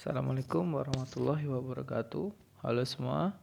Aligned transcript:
Assalamualaikum 0.00 0.80
warahmatullahi 0.80 1.44
wabarakatuh. 1.44 2.32
Halo 2.64 2.82
semua, 2.88 3.36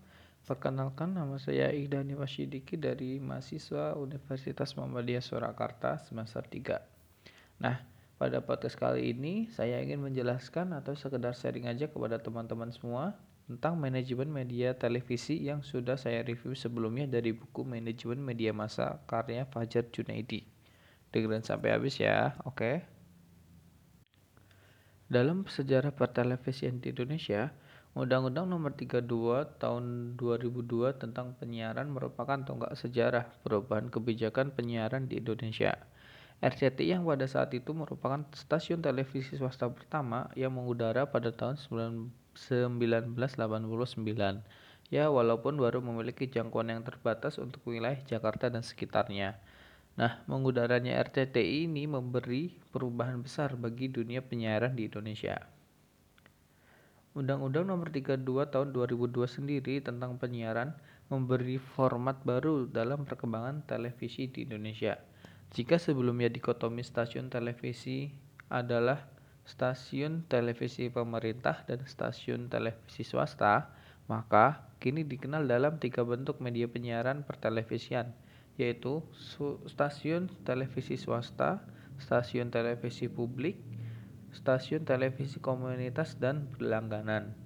perkenalkan 0.50 1.14
nama 1.14 1.38
saya 1.38 1.70
Iqdani 1.70 2.18
Wasyidiki 2.18 2.82
dari 2.82 3.22
mahasiswa 3.22 3.94
Universitas 3.94 4.74
Muhammadiyah 4.74 5.22
Surakarta 5.22 6.02
semester 6.02 6.42
3. 6.42 7.62
Nah, 7.62 7.86
pada 8.18 8.42
podcast 8.42 8.74
kali 8.74 9.14
ini 9.14 9.46
saya 9.54 9.78
ingin 9.86 10.02
menjelaskan 10.02 10.74
atau 10.74 10.98
sekedar 10.98 11.38
sharing 11.38 11.70
aja 11.70 11.94
kepada 11.94 12.18
teman-teman 12.18 12.74
semua 12.74 13.14
tentang 13.46 13.78
manajemen 13.78 14.26
media 14.26 14.74
televisi 14.74 15.38
yang 15.38 15.62
sudah 15.62 15.94
saya 15.94 16.26
review 16.26 16.58
sebelumnya 16.58 17.06
dari 17.06 17.38
buku 17.38 17.62
Manajemen 17.70 18.18
Media 18.18 18.50
Massa 18.50 18.98
karya 19.06 19.46
Fajar 19.46 19.86
Junaidi. 19.94 20.42
Dengerin 21.14 21.46
sampai 21.46 21.78
habis 21.78 22.02
ya, 22.02 22.34
oke? 22.50 22.58
Okay? 22.58 22.97
Dalam 25.08 25.48
sejarah 25.48 25.96
pertelevisian 25.96 26.84
di 26.84 26.92
Indonesia, 26.92 27.56
Undang-Undang 27.96 28.52
Nomor 28.52 28.76
32 28.76 29.08
Tahun 29.56 30.20
2002 30.20 31.00
tentang 31.00 31.32
penyiaran 31.40 31.88
merupakan 31.88 32.36
tonggak 32.44 32.76
sejarah 32.76 33.24
perubahan 33.40 33.88
kebijakan 33.88 34.52
penyiaran 34.52 35.08
di 35.08 35.24
Indonesia. 35.24 35.80
RCTI 36.44 37.00
yang 37.00 37.08
pada 37.08 37.24
saat 37.24 37.56
itu 37.56 37.72
merupakan 37.72 38.20
stasiun 38.36 38.84
televisi 38.84 39.40
swasta 39.40 39.72
pertama 39.72 40.28
yang 40.36 40.52
mengudara 40.52 41.08
pada 41.08 41.32
tahun 41.32 41.56
1989. 41.56 43.16
Ya, 44.92 45.08
walaupun 45.08 45.56
baru 45.56 45.80
memiliki 45.80 46.28
jangkauan 46.28 46.68
yang 46.68 46.84
terbatas 46.84 47.40
untuk 47.40 47.64
wilayah 47.64 48.04
Jakarta 48.04 48.52
dan 48.52 48.60
sekitarnya. 48.60 49.40
Nah, 49.98 50.22
mengudaranya 50.30 51.02
RCTI 51.02 51.66
ini 51.66 51.90
memberi 51.90 52.54
perubahan 52.70 53.18
besar 53.26 53.58
bagi 53.58 53.90
dunia 53.90 54.22
penyiaran 54.22 54.78
di 54.78 54.86
Indonesia. 54.86 55.42
Undang-Undang 57.18 57.66
Nomor 57.66 57.90
32 57.90 58.22
Tahun 58.54 58.70
2002 58.78 59.26
sendiri 59.26 59.82
tentang 59.82 60.22
penyiaran 60.22 60.78
memberi 61.10 61.58
format 61.58 62.22
baru 62.22 62.70
dalam 62.70 63.10
perkembangan 63.10 63.66
televisi 63.66 64.30
di 64.30 64.46
Indonesia. 64.46 65.02
Jika 65.50 65.82
sebelumnya 65.82 66.30
dikotomi 66.30 66.86
stasiun 66.86 67.34
televisi 67.34 68.14
adalah 68.54 69.02
stasiun 69.50 70.30
televisi 70.30 70.94
pemerintah 70.94 71.66
dan 71.66 71.82
stasiun 71.90 72.54
televisi 72.54 73.02
swasta, 73.02 73.74
maka 74.06 74.68
kini 74.78 75.02
dikenal 75.02 75.50
dalam 75.50 75.82
tiga 75.82 76.06
bentuk 76.06 76.38
media 76.38 76.70
penyiaran 76.70 77.26
pertelevisian, 77.26 78.14
yaitu 78.58 79.06
stasiun 79.70 80.30
televisi 80.42 80.98
swasta, 80.98 81.62
stasiun 82.02 82.50
televisi 82.50 83.06
publik, 83.06 83.62
stasiun 84.34 84.84
televisi 84.84 85.38
komunitas, 85.38 86.18
dan 86.18 86.50
berlangganan. 86.52 87.38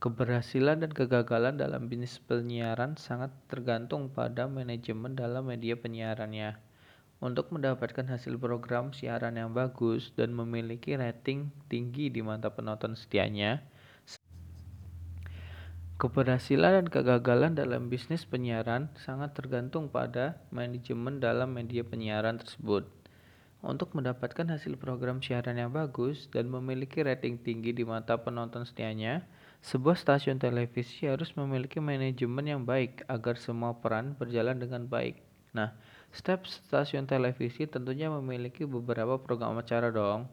Keberhasilan 0.00 0.80
dan 0.80 0.96
kegagalan 0.96 1.60
dalam 1.60 1.86
bisnis 1.86 2.16
penyiaran 2.24 2.96
sangat 2.96 3.30
tergantung 3.52 4.08
pada 4.08 4.48
manajemen 4.48 5.12
dalam 5.12 5.44
media 5.44 5.76
penyiarannya. 5.76 6.56
Untuk 7.20 7.52
mendapatkan 7.52 8.08
hasil 8.08 8.40
program 8.40 8.96
siaran 8.96 9.36
yang 9.36 9.52
bagus 9.52 10.08
dan 10.16 10.32
memiliki 10.32 10.96
rating 10.96 11.52
tinggi 11.68 12.08
di 12.08 12.24
mata 12.24 12.48
penonton 12.48 12.96
setianya, 12.96 13.60
Keberhasilan 16.00 16.80
dan 16.80 16.86
kegagalan 16.88 17.52
dalam 17.52 17.92
bisnis 17.92 18.24
penyiaran 18.24 18.88
sangat 18.96 19.36
tergantung 19.36 19.92
pada 19.92 20.40
manajemen 20.48 21.20
dalam 21.20 21.52
media 21.52 21.84
penyiaran 21.84 22.40
tersebut. 22.40 22.88
Untuk 23.60 23.92
mendapatkan 23.92 24.48
hasil 24.48 24.80
program 24.80 25.20
siaran 25.20 25.60
yang 25.60 25.68
bagus 25.68 26.24
dan 26.32 26.48
memiliki 26.48 27.04
rating 27.04 27.36
tinggi 27.44 27.76
di 27.76 27.84
mata 27.84 28.16
penonton 28.16 28.64
setianya, 28.64 29.28
sebuah 29.60 29.92
stasiun 29.92 30.40
televisi 30.40 31.04
harus 31.04 31.36
memiliki 31.36 31.84
manajemen 31.84 32.48
yang 32.48 32.64
baik 32.64 33.04
agar 33.04 33.36
semua 33.36 33.76
peran 33.76 34.16
berjalan 34.16 34.56
dengan 34.56 34.88
baik. 34.88 35.20
Nah, 35.52 35.76
setiap 36.16 36.48
stasiun 36.48 37.04
televisi 37.04 37.68
tentunya 37.68 38.08
memiliki 38.08 38.64
beberapa 38.64 39.20
program 39.20 39.60
acara 39.60 39.92
dong. 39.92 40.32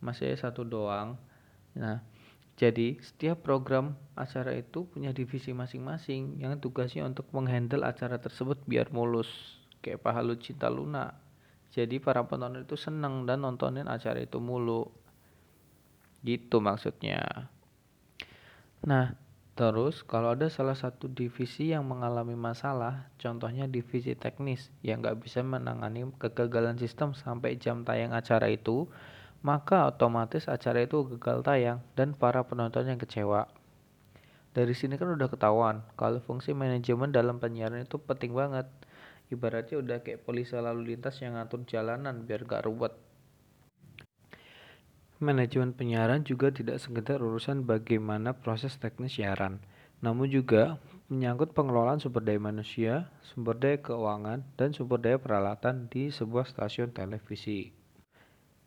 Masih 0.00 0.32
satu 0.40 0.64
doang. 0.64 1.20
Nah, 1.76 2.00
jadi, 2.60 3.00
setiap 3.00 3.40
program 3.40 3.96
acara 4.12 4.52
itu 4.52 4.84
punya 4.84 5.16
divisi 5.16 5.56
masing-masing 5.56 6.44
yang 6.44 6.60
tugasnya 6.60 7.08
untuk 7.08 7.24
menghandle 7.32 7.88
acara 7.88 8.20
tersebut 8.20 8.60
biar 8.68 8.92
mulus. 8.92 9.32
Kayak 9.80 10.04
Pahalu 10.04 10.36
Cinta 10.36 10.68
Luna. 10.68 11.08
Jadi, 11.72 11.96
para 12.04 12.20
penonton 12.28 12.68
itu 12.68 12.76
seneng 12.76 13.24
dan 13.24 13.40
nontonin 13.40 13.88
acara 13.88 14.20
itu 14.20 14.36
mulu. 14.44 14.92
Gitu 16.20 16.60
maksudnya. 16.60 17.48
Nah, 18.84 19.16
terus 19.56 20.04
kalau 20.04 20.36
ada 20.36 20.52
salah 20.52 20.76
satu 20.76 21.08
divisi 21.08 21.72
yang 21.72 21.88
mengalami 21.88 22.36
masalah, 22.36 23.08
contohnya 23.16 23.72
divisi 23.72 24.12
teknis 24.12 24.68
yang 24.84 25.00
nggak 25.00 25.16
bisa 25.24 25.40
menangani 25.40 26.04
kegagalan 26.20 26.76
sistem 26.76 27.16
sampai 27.16 27.56
jam 27.56 27.88
tayang 27.88 28.12
acara 28.12 28.52
itu, 28.52 28.84
maka 29.40 29.88
otomatis 29.88 30.44
acara 30.48 30.84
itu 30.84 31.00
gagal 31.16 31.40
tayang 31.40 31.80
dan 31.96 32.12
para 32.12 32.44
penonton 32.44 32.84
yang 32.84 33.00
kecewa. 33.00 33.48
Dari 34.50 34.74
sini 34.74 34.98
kan 34.98 35.14
udah 35.14 35.30
ketahuan 35.30 35.86
kalau 35.94 36.18
fungsi 36.20 36.52
manajemen 36.52 37.14
dalam 37.14 37.38
penyiaran 37.38 37.86
itu 37.86 37.96
penting 38.02 38.34
banget. 38.34 38.66
Ibaratnya 39.30 39.78
udah 39.78 40.02
kayak 40.02 40.26
polisi 40.26 40.58
lalu 40.58 40.92
lintas 40.92 41.22
yang 41.22 41.38
ngatur 41.38 41.62
jalanan 41.62 42.26
biar 42.26 42.42
gak 42.50 42.66
ruwet. 42.66 42.90
Manajemen 45.22 45.70
penyiaran 45.76 46.26
juga 46.26 46.50
tidak 46.50 46.82
sekedar 46.82 47.22
urusan 47.22 47.62
bagaimana 47.62 48.34
proses 48.34 48.74
teknis 48.80 49.20
siaran, 49.20 49.62
namun 50.00 50.26
juga 50.32 50.80
menyangkut 51.12 51.52
pengelolaan 51.52 52.00
sumber 52.00 52.24
daya 52.24 52.40
manusia, 52.40 53.12
sumber 53.20 53.54
daya 53.60 53.78
keuangan, 53.78 54.42
dan 54.56 54.72
sumber 54.72 54.98
daya 54.98 55.20
peralatan 55.20 55.92
di 55.92 56.08
sebuah 56.08 56.48
stasiun 56.48 56.90
televisi. 56.96 57.79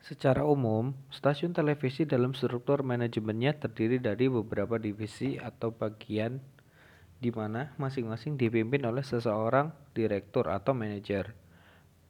Secara 0.03 0.43
umum, 0.43 0.91
stasiun 1.15 1.55
televisi 1.55 2.03
dalam 2.03 2.35
struktur 2.35 2.83
manajemennya 2.83 3.55
terdiri 3.55 4.03
dari 4.03 4.27
beberapa 4.27 4.75
divisi 4.75 5.39
atau 5.39 5.71
bagian 5.71 6.43
di 7.23 7.31
mana 7.31 7.71
masing-masing 7.79 8.35
dipimpin 8.35 8.83
oleh 8.83 8.99
seseorang 8.99 9.71
direktur 9.95 10.51
atau 10.51 10.75
manajer. 10.75 11.31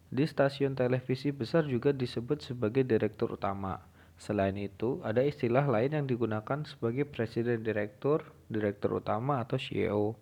Di 0.09 0.25
stasiun 0.25 0.73
televisi 0.73 1.29
besar 1.29 1.69
juga 1.69 1.93
disebut 1.93 2.41
sebagai 2.41 2.81
direktur 2.81 3.37
utama. 3.37 3.85
Selain 4.17 4.57
itu, 4.57 4.97
ada 5.05 5.21
istilah 5.21 5.69
lain 5.69 5.93
yang 5.93 6.09
digunakan 6.09 6.65
sebagai 6.65 7.05
presiden 7.05 7.61
direktur, 7.61 8.25
direktur 8.49 9.05
utama 9.05 9.37
atau 9.37 9.61
CEO. 9.61 10.17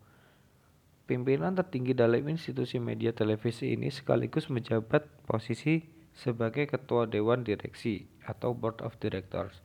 Pimpinan 1.08 1.56
tertinggi 1.56 1.96
dalam 1.96 2.20
institusi 2.28 2.84
media 2.84 3.16
televisi 3.16 3.72
ini 3.72 3.88
sekaligus 3.88 4.52
menjabat 4.52 5.08
posisi 5.24 6.01
sebagai 6.16 6.68
ketua 6.68 7.08
dewan 7.08 7.44
direksi 7.44 8.08
atau 8.28 8.52
board 8.56 8.84
of 8.84 8.96
directors. 9.00 9.60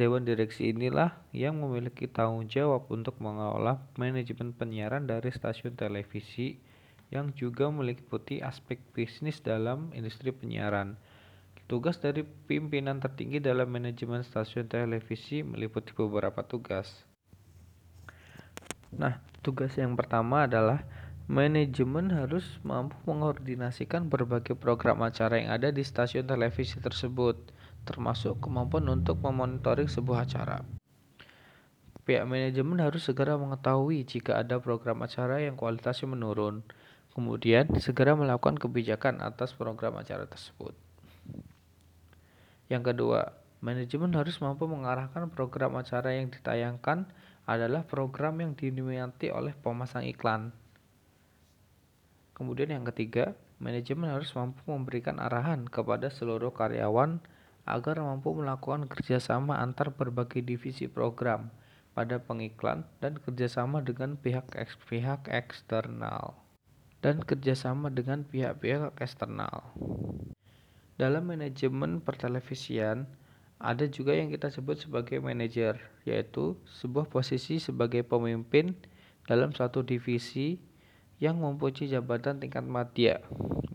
Dewan 0.00 0.24
direksi 0.24 0.72
inilah 0.72 1.12
yang 1.36 1.60
memiliki 1.60 2.08
tanggung 2.08 2.48
jawab 2.48 2.88
untuk 2.88 3.20
mengelola 3.20 3.84
manajemen 4.00 4.56
penyiaran 4.56 5.04
dari 5.04 5.28
stasiun 5.28 5.76
televisi 5.76 6.56
yang 7.12 7.34
juga 7.36 7.68
meliputi 7.68 8.40
aspek 8.40 8.80
bisnis 8.96 9.42
dalam 9.44 9.92
industri 9.92 10.32
penyiaran. 10.32 10.96
Tugas 11.68 12.00
dari 12.02 12.24
pimpinan 12.24 12.98
tertinggi 12.98 13.38
dalam 13.38 13.70
manajemen 13.70 14.24
stasiun 14.26 14.66
televisi 14.66 15.44
meliputi 15.44 15.94
beberapa 15.94 16.42
tugas. 16.42 17.06
Nah, 18.90 19.22
tugas 19.44 19.76
yang 19.78 19.94
pertama 19.94 20.50
adalah 20.50 20.82
Manajemen 21.30 22.10
harus 22.10 22.42
mampu 22.66 22.98
mengkoordinasikan 23.06 24.10
berbagai 24.10 24.58
program 24.58 24.98
acara 25.06 25.38
yang 25.38 25.54
ada 25.54 25.70
di 25.70 25.86
stasiun 25.86 26.26
televisi 26.26 26.82
tersebut, 26.82 27.38
termasuk 27.86 28.42
kemampuan 28.42 28.90
untuk 28.90 29.22
memonitoring 29.22 29.86
sebuah 29.86 30.26
acara. 30.26 30.66
Pihak 32.02 32.26
manajemen 32.26 32.82
harus 32.82 33.06
segera 33.06 33.38
mengetahui 33.38 34.02
jika 34.02 34.42
ada 34.42 34.58
program 34.58 35.06
acara 35.06 35.38
yang 35.38 35.54
kualitasnya 35.54 36.10
menurun, 36.10 36.66
kemudian 37.14 37.78
segera 37.78 38.18
melakukan 38.18 38.58
kebijakan 38.58 39.22
atas 39.22 39.54
program 39.54 40.02
acara 40.02 40.26
tersebut. 40.26 40.74
Yang 42.66 42.90
kedua, 42.90 43.38
manajemen 43.62 44.18
harus 44.18 44.34
mampu 44.42 44.66
mengarahkan 44.66 45.30
program 45.30 45.78
acara 45.78 46.10
yang 46.10 46.26
ditayangkan 46.26 47.06
adalah 47.46 47.86
program 47.86 48.42
yang 48.42 48.58
diminati 48.58 49.30
oleh 49.30 49.54
pemasang 49.54 50.10
iklan 50.10 50.50
Kemudian 52.40 52.72
yang 52.72 52.88
ketiga, 52.88 53.36
manajemen 53.60 54.08
harus 54.08 54.32
mampu 54.32 54.64
memberikan 54.64 55.20
arahan 55.20 55.68
kepada 55.68 56.08
seluruh 56.08 56.56
karyawan 56.56 57.20
agar 57.68 58.00
mampu 58.00 58.32
melakukan 58.32 58.88
kerjasama 58.88 59.60
antar 59.60 59.92
berbagai 59.92 60.40
divisi 60.40 60.88
program 60.88 61.52
pada 61.92 62.16
pengiklan 62.16 62.88
dan 63.04 63.20
kerjasama 63.20 63.84
dengan 63.84 64.16
pihak-pihak 64.16 65.28
eksternal 65.28 66.40
dan 67.04 67.20
kerjasama 67.20 67.92
dengan 67.92 68.24
pihak-pihak 68.24 68.96
eksternal. 68.96 69.76
Dalam 70.96 71.28
manajemen 71.28 72.00
pertelevisian, 72.00 73.04
Ada 73.60 73.92
juga 73.92 74.16
yang 74.16 74.32
kita 74.32 74.48
sebut 74.48 74.80
sebagai 74.80 75.20
manajer, 75.20 75.76
yaitu 76.08 76.56
sebuah 76.80 77.12
posisi 77.12 77.60
sebagai 77.60 78.00
pemimpin 78.00 78.72
dalam 79.28 79.52
suatu 79.52 79.84
divisi 79.84 80.56
yang 81.20 81.36
mempunyai 81.36 81.86
jabatan 81.86 82.40
tingkat 82.40 82.64
madya, 82.64 83.20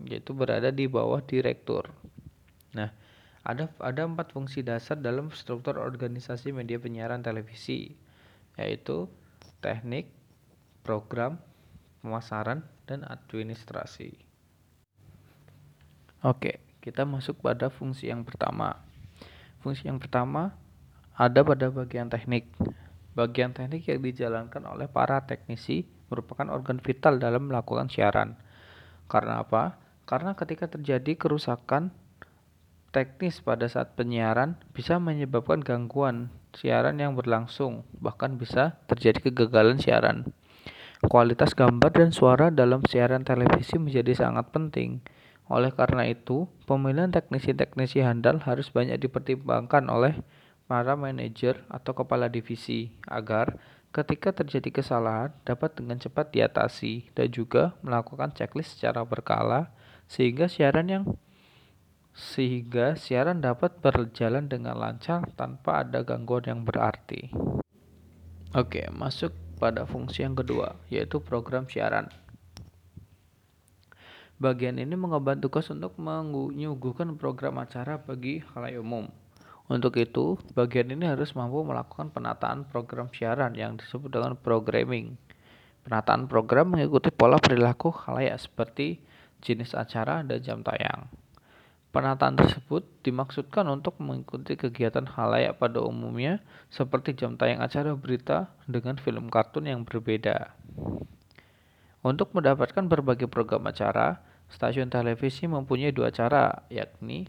yaitu 0.02 0.34
berada 0.34 0.74
di 0.74 0.90
bawah 0.90 1.22
direktur. 1.22 1.94
Nah, 2.74 2.90
ada 3.46 3.70
ada 3.78 4.02
empat 4.02 4.34
fungsi 4.34 4.66
dasar 4.66 4.98
dalam 4.98 5.30
struktur 5.30 5.78
organisasi 5.78 6.50
media 6.50 6.82
penyiaran 6.82 7.22
televisi, 7.22 7.94
yaitu 8.58 9.06
teknik, 9.62 10.10
program, 10.82 11.38
pemasaran, 12.02 12.66
dan 12.90 13.06
administrasi. 13.06 14.18
Oke, 16.26 16.58
kita 16.82 17.06
masuk 17.06 17.38
pada 17.38 17.70
fungsi 17.70 18.10
yang 18.10 18.26
pertama. 18.26 18.82
Fungsi 19.62 19.86
yang 19.86 20.02
pertama 20.02 20.58
ada 21.14 21.46
pada 21.46 21.70
bagian 21.70 22.10
teknik. 22.10 22.50
Bagian 23.14 23.54
teknik 23.54 23.86
yang 23.86 24.02
dijalankan 24.02 24.66
oleh 24.66 24.90
para 24.90 25.22
teknisi 25.22 25.95
merupakan 26.12 26.46
organ 26.52 26.78
vital 26.82 27.18
dalam 27.18 27.50
melakukan 27.50 27.90
siaran. 27.90 28.38
Karena 29.06 29.42
apa? 29.42 29.78
Karena 30.06 30.38
ketika 30.38 30.70
terjadi 30.70 31.18
kerusakan 31.18 31.90
teknis 32.94 33.42
pada 33.42 33.66
saat 33.66 33.98
penyiaran 33.98 34.56
bisa 34.72 34.96
menyebabkan 34.96 35.60
gangguan 35.60 36.30
siaran 36.56 36.96
yang 36.96 37.18
berlangsung, 37.18 37.84
bahkan 37.98 38.38
bisa 38.40 38.78
terjadi 38.88 39.30
kegagalan 39.30 39.76
siaran. 39.76 40.30
Kualitas 41.06 41.52
gambar 41.52 41.92
dan 41.92 42.10
suara 42.10 42.48
dalam 42.48 42.80
siaran 42.88 43.26
televisi 43.26 43.76
menjadi 43.76 44.16
sangat 44.16 44.48
penting 44.48 45.04
oleh 45.46 45.70
karena 45.70 46.10
itu, 46.10 46.50
pemilihan 46.66 47.14
teknisi-teknisi 47.14 48.02
handal 48.02 48.42
harus 48.42 48.74
banyak 48.74 48.98
dipertimbangkan 48.98 49.86
oleh 49.86 50.18
para 50.66 50.98
manajer 50.98 51.62
atau 51.70 51.94
kepala 51.94 52.26
divisi 52.26 52.90
agar 53.06 53.54
ketika 53.96 54.28
terjadi 54.28 54.84
kesalahan 54.84 55.32
dapat 55.48 55.72
dengan 55.80 55.96
cepat 55.96 56.28
diatasi 56.28 57.16
dan 57.16 57.32
juga 57.32 57.72
melakukan 57.80 58.28
checklist 58.36 58.76
secara 58.76 59.00
berkala 59.08 59.72
sehingga 60.04 60.52
siaran 60.52 60.92
yang 60.92 61.04
sehingga 62.12 62.92
siaran 62.96 63.40
dapat 63.40 63.80
berjalan 63.80 64.52
dengan 64.52 64.76
lancar 64.76 65.24
tanpa 65.32 65.80
ada 65.84 66.04
gangguan 66.04 66.44
yang 66.44 66.60
berarti. 66.64 67.32
Oke, 68.56 68.88
masuk 68.92 69.32
pada 69.60 69.84
fungsi 69.84 70.24
yang 70.24 70.32
kedua, 70.32 70.76
yaitu 70.88 71.20
program 71.20 71.68
siaran. 71.68 72.08
Bagian 74.36 74.76
ini 74.80 74.96
mengemban 74.96 75.40
tugas 75.40 75.68
untuk 75.72 75.96
menyuguhkan 75.96 77.16
program 77.16 77.60
acara 77.60 78.00
bagi 78.00 78.44
halayak 78.52 78.80
umum. 78.80 79.08
Untuk 79.66 79.98
itu, 79.98 80.38
bagian 80.54 80.94
ini 80.94 81.10
harus 81.10 81.34
mampu 81.34 81.66
melakukan 81.66 82.14
penataan 82.14 82.70
program 82.70 83.10
siaran 83.10 83.58
yang 83.58 83.74
disebut 83.74 84.14
dengan 84.14 84.38
programming. 84.38 85.18
Penataan 85.82 86.30
program 86.30 86.74
mengikuti 86.74 87.10
pola 87.10 87.38
perilaku 87.42 87.90
halayak 87.90 88.38
seperti 88.38 89.02
jenis 89.42 89.74
acara 89.74 90.22
dan 90.22 90.38
jam 90.38 90.62
tayang. 90.62 91.10
Penataan 91.90 92.38
tersebut 92.38 92.86
dimaksudkan 93.02 93.66
untuk 93.72 93.98
mengikuti 93.98 94.54
kegiatan 94.54 95.08
halayak 95.08 95.56
pada 95.56 95.82
umumnya 95.82 96.44
seperti 96.68 97.16
jam 97.16 97.34
tayang 97.34 97.58
acara 97.58 97.96
berita 97.96 98.52
dengan 98.70 99.00
film 99.00 99.32
kartun 99.32 99.66
yang 99.66 99.82
berbeda. 99.82 100.54
Untuk 102.06 102.30
mendapatkan 102.38 102.86
berbagai 102.86 103.26
program 103.26 103.66
acara, 103.66 104.22
stasiun 104.46 104.92
televisi 104.92 105.50
mempunyai 105.50 105.90
dua 105.90 106.14
cara, 106.14 106.68
yakni 106.70 107.26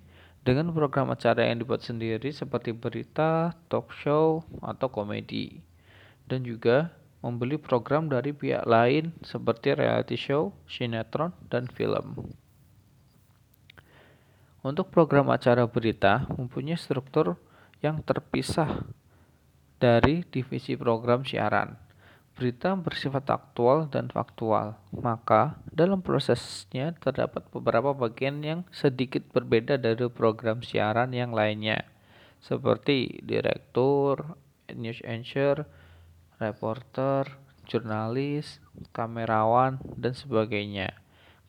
dengan 0.48 0.72
program 0.72 1.12
acara 1.12 1.44
yang 1.44 1.60
dibuat 1.60 1.84
sendiri 1.84 2.32
seperti 2.32 2.72
berita, 2.72 3.52
talk 3.68 3.92
show, 3.92 4.48
atau 4.64 4.88
komedi, 4.88 5.60
dan 6.24 6.48
juga 6.48 6.96
membeli 7.20 7.60
program 7.60 8.08
dari 8.08 8.32
pihak 8.32 8.64
lain 8.64 9.12
seperti 9.28 9.76
reality 9.76 10.16
show, 10.16 10.56
sinetron, 10.64 11.36
dan 11.52 11.68
film. 11.68 12.32
Untuk 14.64 14.88
program 14.88 15.28
acara 15.36 15.68
berita 15.68 16.24
mempunyai 16.40 16.80
struktur 16.80 17.36
yang 17.84 18.00
terpisah 18.00 18.88
dari 19.84 20.24
divisi 20.32 20.80
program 20.80 21.28
siaran. 21.28 21.76
Berita 22.38 22.78
bersifat 22.78 23.34
aktual 23.34 23.90
dan 23.90 24.14
faktual, 24.14 24.78
maka 24.94 25.58
dalam 25.74 26.06
prosesnya 26.06 26.94
terdapat 26.94 27.50
beberapa 27.50 27.98
bagian 27.98 28.46
yang 28.46 28.62
sedikit 28.70 29.26
berbeda 29.34 29.82
dari 29.82 30.06
program 30.06 30.62
siaran 30.62 31.18
yang 31.18 31.34
lainnya, 31.34 31.90
seperti 32.38 33.26
direktur, 33.26 34.38
news 34.70 35.02
anchor, 35.02 35.66
reporter, 36.38 37.26
jurnalis, 37.66 38.62
kamerawan, 38.94 39.82
dan 39.98 40.14
sebagainya. 40.14 40.94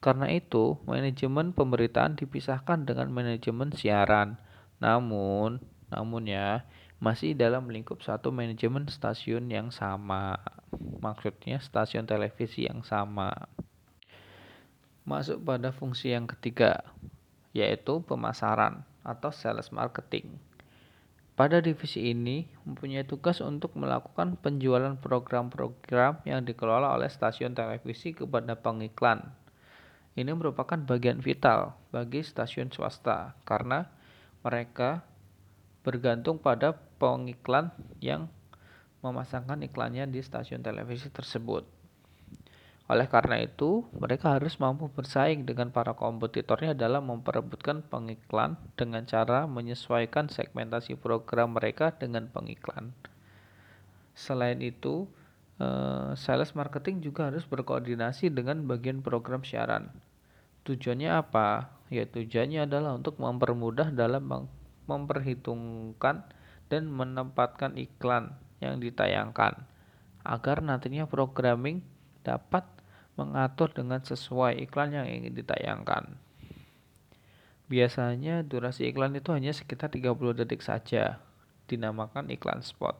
Karena 0.00 0.32
itu, 0.32 0.80
manajemen 0.88 1.52
pemberitaan 1.52 2.16
dipisahkan 2.16 2.88
dengan 2.88 3.12
manajemen 3.12 3.76
siaran. 3.76 4.40
Namun, 4.80 5.60
namun 5.92 6.22
ya, 6.24 6.64
masih 6.98 7.34
dalam 7.38 7.70
lingkup 7.70 8.02
satu 8.02 8.34
manajemen 8.34 8.90
stasiun 8.90 9.46
yang 9.50 9.70
sama 9.70 10.38
maksudnya 10.98 11.62
stasiun 11.62 12.04
televisi 12.04 12.66
yang 12.66 12.82
sama. 12.82 13.32
Masuk 15.08 15.40
pada 15.40 15.72
fungsi 15.72 16.12
yang 16.12 16.28
ketiga, 16.28 16.84
yaitu 17.56 18.04
pemasaran 18.04 18.84
atau 19.00 19.32
sales 19.32 19.72
marketing. 19.72 20.36
Pada 21.32 21.62
divisi 21.62 22.10
ini 22.10 22.50
mempunyai 22.66 23.06
tugas 23.06 23.38
untuk 23.38 23.78
melakukan 23.78 24.34
penjualan 24.42 24.98
program-program 24.98 26.26
yang 26.26 26.42
dikelola 26.42 26.98
oleh 26.98 27.06
stasiun 27.06 27.54
televisi 27.54 28.10
kepada 28.10 28.58
pengiklan. 28.58 29.22
Ini 30.18 30.34
merupakan 30.34 30.74
bagian 30.82 31.22
vital 31.22 31.78
bagi 31.94 32.26
stasiun 32.26 32.74
swasta 32.74 33.38
karena 33.46 33.86
mereka 34.42 35.06
bergantung 35.86 36.42
pada 36.42 36.74
pengiklan 36.98 37.70
yang 38.02 38.26
memasangkan 39.00 39.62
iklannya 39.62 40.10
di 40.10 40.18
stasiun 40.18 40.60
televisi 40.60 41.08
tersebut. 41.08 41.78
Oleh 42.88 43.04
karena 43.04 43.36
itu, 43.44 43.84
mereka 43.92 44.40
harus 44.40 44.56
mampu 44.56 44.88
bersaing 44.88 45.44
dengan 45.44 45.68
para 45.68 45.92
kompetitornya 45.92 46.72
dalam 46.72 47.04
memperebutkan 47.12 47.84
pengiklan 47.84 48.56
dengan 48.80 49.04
cara 49.04 49.44
menyesuaikan 49.44 50.32
segmentasi 50.32 50.96
program 50.96 51.52
mereka 51.52 51.92
dengan 51.92 52.32
pengiklan. 52.32 52.96
Selain 54.16 54.56
itu, 54.64 55.04
eh, 55.60 56.16
sales 56.16 56.56
marketing 56.56 57.04
juga 57.04 57.28
harus 57.28 57.44
berkoordinasi 57.44 58.32
dengan 58.32 58.64
bagian 58.64 59.04
program 59.04 59.44
siaran. 59.44 59.92
Tujuannya 60.64 61.12
apa? 61.12 61.68
Ya, 61.92 62.08
tujuannya 62.08 62.64
adalah 62.64 62.96
untuk 62.96 63.20
mempermudah 63.20 63.92
dalam 63.92 64.48
memperhitungkan 64.88 66.24
dan 66.68 66.88
menempatkan 66.88 67.76
iklan 67.80 68.36
yang 68.60 68.80
ditayangkan 68.80 69.64
agar 70.24 70.60
nantinya 70.60 71.08
programming 71.08 71.80
dapat 72.20 72.64
mengatur 73.16 73.72
dengan 73.72 74.04
sesuai 74.04 74.60
iklan 74.68 74.94
yang 74.94 75.08
ingin 75.08 75.34
ditayangkan. 75.34 76.20
Biasanya 77.68 78.46
durasi 78.46 78.88
iklan 78.88 79.16
itu 79.16 79.32
hanya 79.34 79.52
sekitar 79.52 79.92
30 79.92 80.14
detik 80.38 80.64
saja, 80.64 81.20
dinamakan 81.68 82.32
iklan 82.32 82.64
spot. 82.64 82.96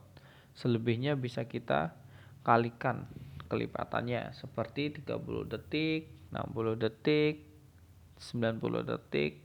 Selebihnya 0.53 1.17
bisa 1.17 1.47
kita 1.47 1.97
kalikan 2.45 3.09
kelipatannya 3.49 4.37
seperti 4.37 5.01
30 5.01 5.49
detik, 5.49 6.13
60 6.35 6.77
detik, 6.77 7.49
90 8.21 8.85
detik, 8.85 9.41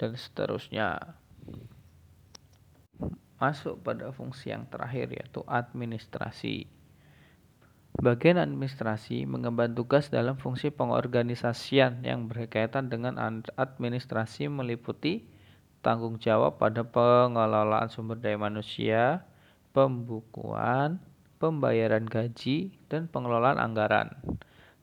dan 0.00 0.18
seterusnya 0.18 1.14
masuk 3.38 3.78
pada 3.86 4.10
fungsi 4.10 4.50
yang 4.50 4.66
terakhir 4.66 5.14
yaitu 5.14 5.46
administrasi. 5.46 6.66
Bagian 7.98 8.38
administrasi 8.38 9.26
mengemban 9.26 9.74
tugas 9.74 10.06
dalam 10.06 10.38
fungsi 10.38 10.70
pengorganisasian 10.70 12.06
yang 12.06 12.30
berkaitan 12.30 12.86
dengan 12.86 13.18
administrasi 13.58 14.46
meliputi 14.46 15.26
tanggung 15.82 16.18
jawab 16.22 16.62
pada 16.62 16.86
pengelolaan 16.86 17.90
sumber 17.90 18.18
daya 18.18 18.38
manusia, 18.38 19.26
pembukuan, 19.74 21.02
pembayaran 21.42 22.06
gaji, 22.06 22.74
dan 22.86 23.10
pengelolaan 23.10 23.58
anggaran. 23.58 24.14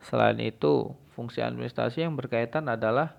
Selain 0.03 0.39
itu, 0.39 0.95
fungsi 1.15 1.39
administrasi 1.39 2.03
yang 2.03 2.19
berkaitan 2.19 2.67
adalah 2.67 3.15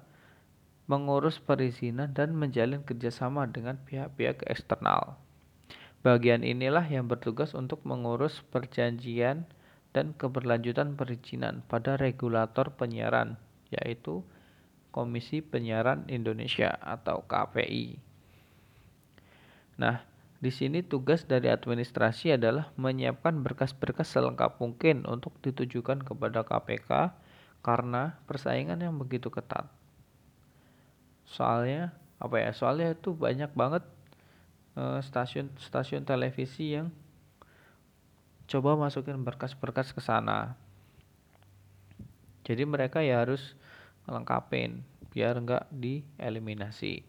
mengurus 0.87 1.43
perizinan 1.43 2.15
dan 2.15 2.37
menjalin 2.37 2.85
kerjasama 2.87 3.49
dengan 3.51 3.81
pihak-pihak 3.81 4.47
eksternal. 4.47 5.19
Bagian 6.07 6.47
inilah 6.47 6.87
yang 6.87 7.11
bertugas 7.11 7.51
untuk 7.51 7.83
mengurus 7.83 8.39
perjanjian 8.55 9.43
dan 9.91 10.15
keberlanjutan 10.15 10.95
perizinan 10.95 11.67
pada 11.67 11.99
regulator 11.99 12.71
penyiaran, 12.79 13.35
yaitu 13.75 14.23
Komisi 14.95 15.43
Penyiaran 15.43 16.07
Indonesia 16.07 16.79
atau 16.79 17.27
KPI. 17.27 17.99
Nah, 19.83 20.07
di 20.39 20.55
sini 20.55 20.87
tugas 20.87 21.27
dari 21.27 21.51
administrasi 21.51 22.39
adalah 22.39 22.71
menyiapkan 22.79 23.43
berkas-berkas 23.43 24.07
selengkap 24.07 24.63
mungkin 24.63 25.11
untuk 25.11 25.35
ditujukan 25.43 26.07
kepada 26.07 26.47
KPK 26.47 27.19
karena 27.67 28.15
persaingan 28.31 28.79
yang 28.79 28.95
begitu 28.95 29.27
ketat. 29.27 29.67
Soalnya 31.27 31.99
apa 32.23 32.39
ya? 32.39 32.55
Soalnya 32.55 32.95
itu 32.95 33.11
banyak 33.11 33.51
banget 33.59 33.83
stasiun-stasiun 34.77 36.05
uh, 36.05 36.09
televisi 36.09 36.77
yang 36.77 36.93
coba 38.47 38.77
masukin 38.77 39.19
berkas-berkas 39.25 39.97
ke 39.97 40.05
sana. 40.05 40.55
Jadi 42.47 42.63
mereka 42.63 43.03
ya 43.03 43.25
harus 43.27 43.59
lengkapin 44.07 44.87
biar 45.11 45.35
nggak 45.41 45.73
dieliminasi. 45.73 47.03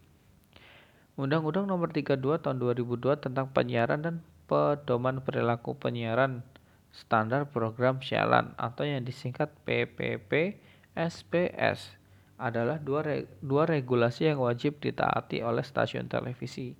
Undang-Undang 1.18 1.66
Nomor 1.70 1.90
32 1.94 2.18
Tahun 2.42 2.58
2002 2.58 3.26
tentang 3.26 3.50
Penyiaran 3.50 4.02
dan 4.02 4.16
Pedoman 4.48 5.20
Perilaku 5.22 5.74
Penyiaran 5.76 6.46
Standar 6.94 7.46
Program 7.50 8.00
Siaran 8.02 8.56
atau 8.58 8.88
yang 8.88 9.04
disingkat 9.04 9.52
PPP 9.68 10.58
SPS 10.98 11.94
adalah 12.38 12.78
dua, 12.78 13.02
re 13.02 13.18
dua 13.42 13.66
regulasi 13.66 14.30
yang 14.30 14.42
wajib 14.42 14.78
ditaati 14.78 15.42
oleh 15.42 15.66
stasiun 15.66 16.06
televisi. 16.06 16.78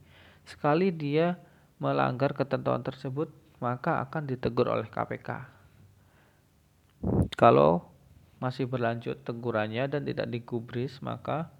Sekali 0.48 0.96
dia 0.96 1.36
melanggar 1.78 2.32
ketentuan 2.32 2.80
tersebut, 2.80 3.28
maka 3.60 4.00
akan 4.08 4.24
ditegur 4.24 4.72
oleh 4.72 4.88
KPK. 4.88 5.30
Kalau 7.36 7.92
masih 8.40 8.66
berlanjut 8.66 9.22
tegurannya 9.28 9.92
dan 9.92 10.08
tidak 10.08 10.32
digubris, 10.32 11.04
maka 11.04 11.52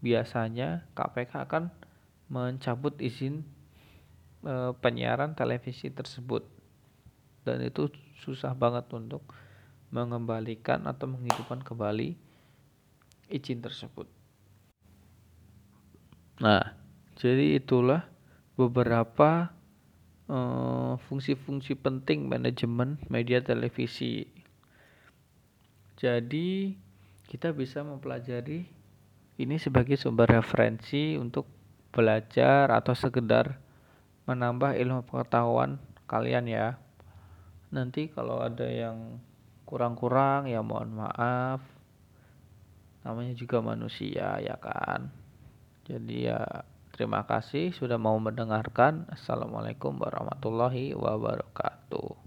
biasanya 0.00 0.88
KPK 0.96 1.32
akan 1.46 1.64
mencabut 2.32 2.96
izin 2.98 3.44
e, 4.42 4.72
penyiaran 4.80 5.36
televisi 5.36 5.92
tersebut 5.92 6.48
dan 7.44 7.60
itu 7.60 7.92
susah 8.24 8.56
banget 8.56 8.88
untuk 8.96 9.20
mengembalikan 9.92 10.88
atau 10.88 11.06
menghidupkan 11.06 11.60
kembali 11.60 12.16
izin 13.28 13.60
tersebut. 13.60 14.08
Nah, 16.42 16.74
jadi 17.14 17.62
itulah 17.62 18.13
beberapa 18.54 19.50
eh, 20.30 20.94
fungsi-fungsi 21.10 21.74
uh, 21.74 21.80
penting 21.80 22.30
manajemen 22.30 23.02
media 23.10 23.42
televisi. 23.42 24.26
Jadi 25.98 26.74
kita 27.26 27.50
bisa 27.54 27.82
mempelajari 27.82 28.66
ini 29.34 29.56
sebagai 29.58 29.98
sumber 29.98 30.30
referensi 30.30 31.18
untuk 31.18 31.50
belajar 31.90 32.70
atau 32.70 32.94
sekedar 32.94 33.58
menambah 34.26 34.78
ilmu 34.78 35.06
pengetahuan 35.06 35.78
kalian 36.06 36.46
ya. 36.46 36.78
Nanti 37.74 38.06
kalau 38.10 38.38
ada 38.42 38.66
yang 38.66 39.18
kurang-kurang 39.66 40.46
ya 40.46 40.62
mohon 40.62 40.94
maaf. 40.94 41.62
Namanya 43.02 43.34
juga 43.34 43.58
manusia 43.60 44.38
ya 44.38 44.56
kan. 44.62 45.10
Jadi 45.84 46.30
ya 46.30 46.40
terima 46.94 47.26
kasih 47.26 47.74
sudah 47.74 47.98
mau 47.98 48.16
mendengarkan. 48.22 49.10
Assalamualaikum 49.10 49.98
warahmatullahi 49.98 50.94
wabarakatuh. 50.94 52.23